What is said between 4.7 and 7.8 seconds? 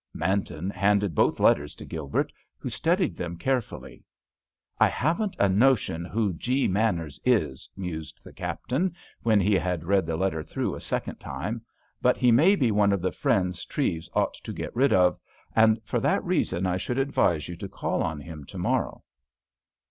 "I haven't a notion who G. Manners is,"